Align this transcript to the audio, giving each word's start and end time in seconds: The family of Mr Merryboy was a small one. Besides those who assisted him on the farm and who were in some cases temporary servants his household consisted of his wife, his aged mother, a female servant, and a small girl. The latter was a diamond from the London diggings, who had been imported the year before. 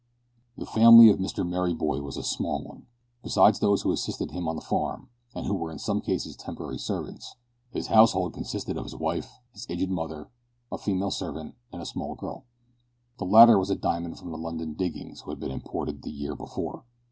The 0.57 0.65
family 0.65 1.11
of 1.11 1.19
Mr 1.19 1.47
Merryboy 1.47 2.01
was 2.01 2.17
a 2.17 2.23
small 2.23 2.63
one. 2.63 2.87
Besides 3.21 3.59
those 3.59 3.83
who 3.83 3.91
assisted 3.91 4.31
him 4.31 4.47
on 4.47 4.55
the 4.55 4.61
farm 4.63 5.09
and 5.35 5.45
who 5.45 5.53
were 5.53 5.69
in 5.71 5.77
some 5.77 6.01
cases 6.01 6.35
temporary 6.35 6.79
servants 6.79 7.35
his 7.69 7.85
household 7.85 8.33
consisted 8.33 8.77
of 8.77 8.83
his 8.85 8.95
wife, 8.95 9.37
his 9.53 9.67
aged 9.69 9.91
mother, 9.91 10.31
a 10.71 10.79
female 10.79 11.11
servant, 11.11 11.53
and 11.71 11.83
a 11.83 11.85
small 11.85 12.15
girl. 12.15 12.45
The 13.19 13.25
latter 13.25 13.59
was 13.59 13.69
a 13.69 13.75
diamond 13.75 14.17
from 14.17 14.31
the 14.31 14.39
London 14.39 14.73
diggings, 14.73 15.21
who 15.21 15.29
had 15.29 15.39
been 15.39 15.51
imported 15.51 16.01
the 16.01 16.09
year 16.09 16.35
before. 16.35 16.83